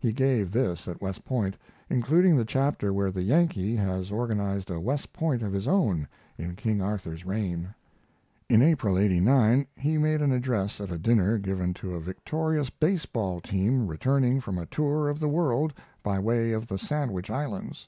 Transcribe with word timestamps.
He 0.00 0.10
gave 0.12 0.50
this 0.50 0.88
at 0.88 1.00
West 1.00 1.24
Point, 1.24 1.56
including 1.88 2.34
the 2.36 2.44
chapter 2.44 2.92
where 2.92 3.12
the 3.12 3.22
Yankee 3.22 3.76
has 3.76 4.10
organized 4.10 4.68
a 4.68 4.80
West 4.80 5.12
Point 5.12 5.42
of 5.44 5.52
his 5.52 5.68
own 5.68 6.08
in 6.36 6.56
King 6.56 6.82
Arthur's 6.82 7.24
reign. 7.24 7.72
In 8.48 8.62
April, 8.62 8.98
'89, 8.98 9.68
he 9.76 9.96
made 9.96 10.22
an 10.22 10.32
address 10.32 10.80
at 10.80 10.90
a 10.90 10.98
dinner 10.98 11.38
given 11.38 11.72
to 11.74 11.94
a 11.94 12.00
victorious 12.00 12.68
baseball 12.68 13.40
team 13.40 13.86
returning 13.86 14.40
from 14.40 14.58
a 14.58 14.66
tour 14.66 15.08
of 15.08 15.20
the 15.20 15.28
world 15.28 15.72
by 16.02 16.18
way 16.18 16.50
of 16.50 16.66
the 16.66 16.76
Sandwich 16.76 17.30
Islands. 17.30 17.86